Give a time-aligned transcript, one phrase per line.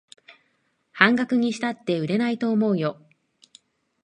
[0.93, 2.99] 半額にしたって売れないと思うよ